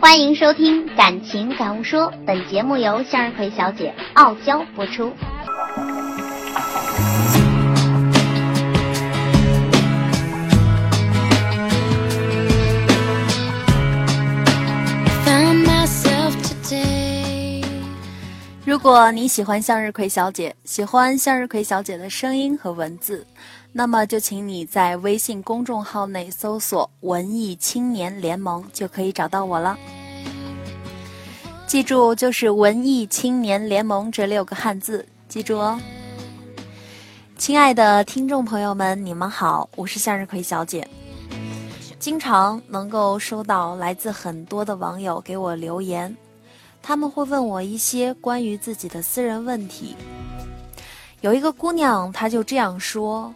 [0.00, 5.12] 欢迎收听《感情感悟说》，本节目由向日葵小姐傲娇播出。
[18.64, 23.26] 如果你喜欢向日葵小姐，喜欢向日葵小姐的声音和文字，
[23.72, 29.78] 那么就请你在微信公众号内搜索“文艺青年联盟”就可以找到我了。
[31.66, 35.78] 记住，就是“文艺青年联盟”这六个汉字，记住哦。
[37.36, 40.88] 亲爱的听众朋友们，你们好，我是向日葵小姐。
[41.98, 46.16] 经常能够收到来自很多的网友给我留言。
[46.82, 49.94] 他们会问我一些关于自己的私人问题。
[51.20, 53.32] 有一个姑娘，她就这样说：“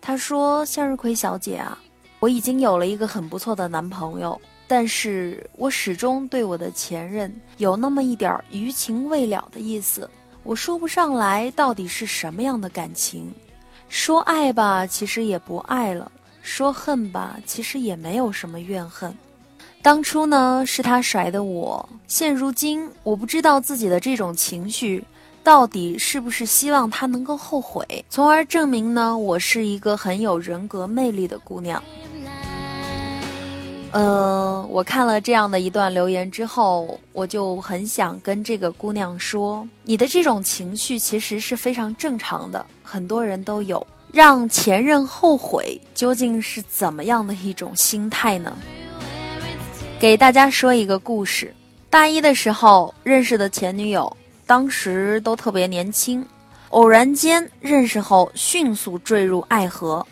[0.00, 1.78] 她说，向日葵小姐啊，
[2.18, 10.08] 我已经有了一个很不错的男朋友，但是我始终对我的前任有那么一点余情未了的意思。
[10.42, 13.32] 我说不上来到底是什么样的感情。
[13.88, 16.10] 说爱吧，其实也不爱了；
[16.42, 19.14] 说恨吧，其实也没有什么怨恨。”
[19.82, 25.02] 当初呢是他甩的我，现如今我不知道自己的这种情绪
[25.42, 31.82] 到底是不是希望他能够后悔，从而证明呢我是一个很有人格魅力的姑娘。
[33.92, 43.84] 呃，我看了这样的一段留言之后，我就很想跟这个姑娘说，你的这种情绪其实是非常正常的，很多人都有。
[44.12, 48.56] 让前任后悔究竟是怎么样的一种心态呢？
[49.98, 51.54] 给大家说一个故事。
[51.88, 54.16] 大一的时候认识的前女友，
[54.50, 56.26] 当时都特别年轻，
[56.70, 60.04] 偶然间认识后迅速坠入爱河。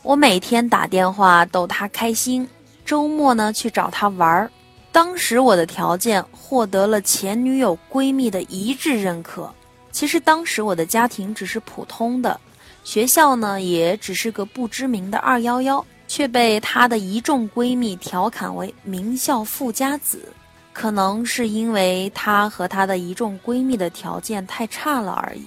[0.00, 2.48] 我每天打电话逗她开心，
[2.86, 4.50] 周末呢去找她玩儿。
[4.90, 9.52] 当时我的条件获得了前女友闺蜜的一致认可。
[9.92, 12.40] 其实当时我的家庭只是普通的，
[12.84, 15.84] 学校呢也只是个不知名的二幺幺。
[16.06, 20.32] 却被她的一众闺蜜调侃为名校富家子，
[20.78, 25.42] 可能是因为她和她的一众闺蜜的条件太差了而已。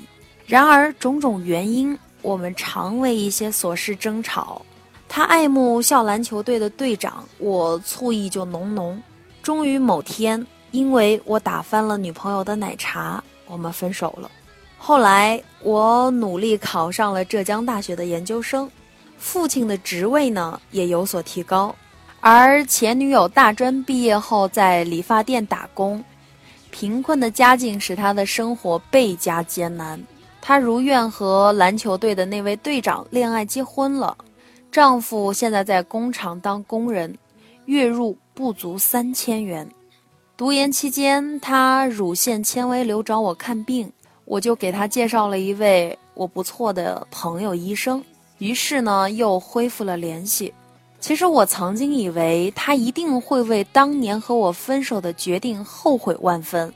[0.46, 4.62] 然而种种原因，我们常为一些琐事争吵。
[5.08, 9.02] 她爱慕校篮球队的队长，我醋意就浓浓。
[9.42, 14.30] 终于某天，因为我打翻了女朋友的奶茶，我们分手了。
[14.78, 18.70] 后来我努力考上了浙江大学的研究生。
[19.18, 21.74] 父亲的职位呢也有所提高，
[22.24, 26.04] 而前女友大专毕业后在理发店打工，
[26.70, 30.00] 贫困的家境使她的生活倍加艰难。
[30.40, 34.16] 她如愿和篮球队的那位队长恋爱结婚了，
[34.72, 37.18] 丈夫现在在工厂当工人，
[37.66, 39.68] 月入不足三千元。
[40.38, 43.92] 读研期间，她乳腺纤维瘤找我看病，
[44.26, 48.04] 我就给她介绍了一位我不错的朋友医生。
[48.38, 50.54] 于是呢，又恢复了联系。
[51.02, 56.72] 其实我曾经以为他一定会为当年和我分手的决定后悔万分，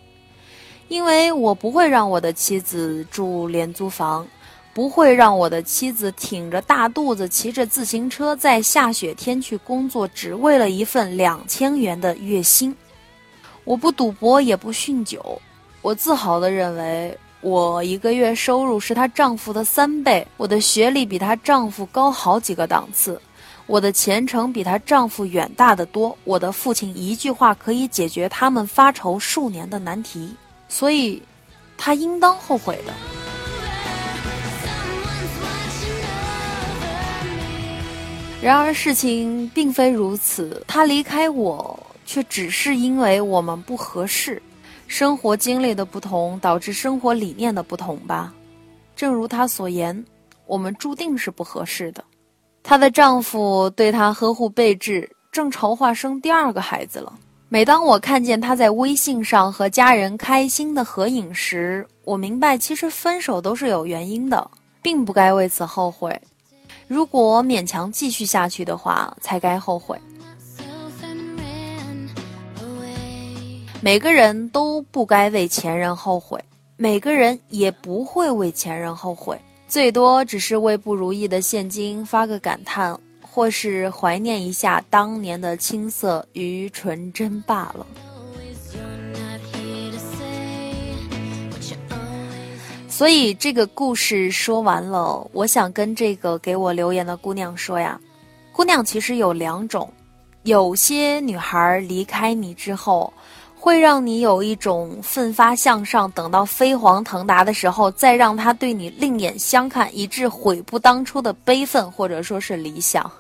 [0.88, 4.28] 因为我不会让我的妻子住廉租房，
[4.74, 12.76] 不会让我的妻子挺着大肚子骑着自行车在下雪天去工作，只为了一份两千元的月薪。
[13.64, 15.40] 我不赌博，也不酗酒，
[15.84, 17.18] 我自豪地认为。
[17.42, 23.22] 我一个月收入是她丈夫的三倍，我的学历比她丈夫高好几个档次，
[23.68, 26.16] 我的前程比她丈夫远大的多。
[26.24, 30.36] 我的父亲一句话可以解决他们发愁数年的难题，
[30.70, 31.22] 所以，
[31.76, 32.94] 她应当后悔的。
[38.42, 44.40] 然而事情并非如此，她离开我却只是因为我们不合适。
[44.88, 48.32] 生活经历的不同，导致生活理念的不同吧。
[48.96, 50.06] 正如她所言，
[50.46, 52.04] 我们注定是不合适的。
[52.68, 57.14] 她的丈夫对她呵护备至，正筹划生第二个孩子了。
[57.48, 64.50] 每当我看见她在微信上和家人开心的合影时，我明白，其实分手都是有原因的，
[64.82, 66.20] 并不该为此后悔。
[66.88, 69.96] 如果勉强继续下去的话，才该后悔。
[73.80, 76.44] 每个人都不该为前任后悔，
[76.78, 87.86] 每个人也不会为前任后悔，最多只是为不如意的现今发个感叹，或是怀念一下当年的青涩与纯真罢了。
[92.88, 98.00] 所以这个故事说完了，我想跟这个给我留言的姑娘说呀，
[98.54, 99.92] 姑娘其实有两种。
[100.44, 103.12] 有些女孩离开你之后，
[103.66, 113.12] 会让你有一种奋发向上，等到飞黄腾达的时候，再让他对你另眼相看，以致悔不当初的悲愤，或者说是理想。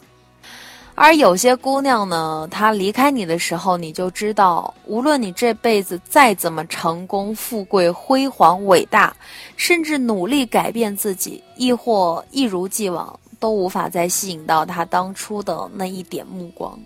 [0.93, 9.15] 而有些姑娘呢，她离开你的时候，你就知道，无论你这辈子再怎么成功、富贵、辉煌、伟大，
[9.57, 16.79] 甚至努力改变自己，亦或一如既往，都无法再吸引到她当初的那一点目光。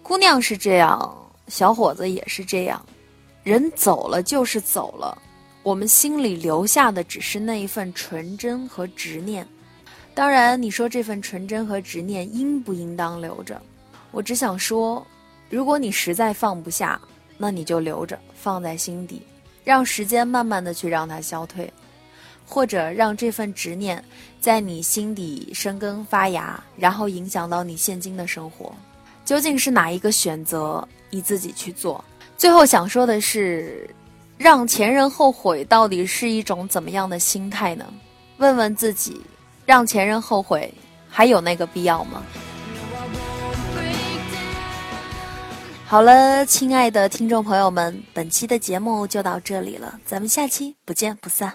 [0.00, 1.12] 姑娘是这样，
[1.48, 2.84] 小伙子也是这样，
[3.42, 5.16] 人走了就是走了，
[5.62, 9.46] 我们心里留下的只是那一份纯真和执念。
[10.14, 13.60] 当然，你说这份纯真和执念应不应当留着？
[14.10, 15.06] 我只想说，
[15.48, 17.00] 如果你实在放不下，
[17.36, 19.22] 那你就留着，放在心底，
[19.64, 21.72] 让时间慢慢的去让它消退，
[22.44, 24.02] 或者让这份执念
[24.40, 28.74] 在你心底生根发芽，然后影响到你现今的生活。
[29.28, 32.02] 究竟是哪一个选择，你自己去做。
[32.38, 33.86] 最后想说的是，
[34.38, 37.84] 让前任后悔到底是一种怎么样的心态呢？
[38.38, 39.20] 问问自己。
[39.66, 40.72] 让前任后悔，
[41.10, 42.22] 还有那个必要吗？
[45.84, 51.54] 好了，亲爱的听众朋友们，本期的节目就到这里了，咱们下期不见不散。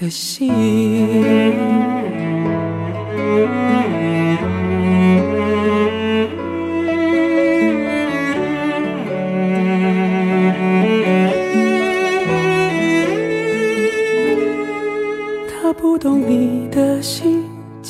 [0.00, 0.50] 的心。
[15.46, 17.39] 他不懂你的心，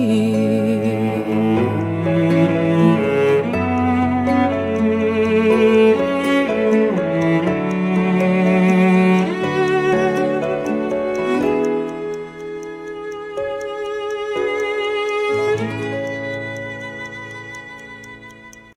[0.00, 0.49] 你。